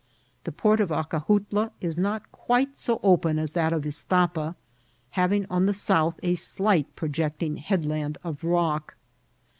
The 0.45 0.51
port 0.51 0.81
of 0.81 0.89
Acajutla 0.89 1.69
is 1.79 1.95
not 1.95 2.31
quite 2.31 2.79
so 2.79 2.99
open 3.03 3.37
as 3.37 3.51
that 3.51 3.71
of 3.71 3.83
Istapa, 3.83 4.55
having 5.11 5.45
on 5.45 5.67
the 5.67 5.75
south 5.75 6.19
a 6.23 6.33
slight 6.33 6.95
projecting 6.95 7.57
headland 7.57 8.17
of 8.23 8.43
rock. 8.43 8.95